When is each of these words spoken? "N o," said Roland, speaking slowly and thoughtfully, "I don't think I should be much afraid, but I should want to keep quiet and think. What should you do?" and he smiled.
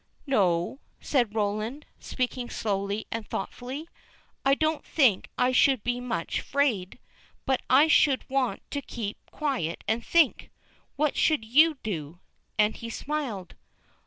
"N 0.27 0.33
o," 0.33 0.79
said 0.99 1.35
Roland, 1.35 1.85
speaking 1.99 2.49
slowly 2.49 3.05
and 3.11 3.27
thoughtfully, 3.29 3.87
"I 4.43 4.55
don't 4.55 4.83
think 4.83 5.29
I 5.37 5.51
should 5.51 5.83
be 5.83 5.99
much 5.99 6.39
afraid, 6.39 6.97
but 7.45 7.61
I 7.69 7.87
should 7.87 8.27
want 8.27 8.63
to 8.71 8.81
keep 8.81 9.19
quiet 9.29 9.83
and 9.87 10.03
think. 10.03 10.49
What 10.95 11.15
should 11.15 11.45
you 11.45 11.77
do?" 11.83 12.19
and 12.57 12.75
he 12.75 12.89
smiled. 12.89 13.53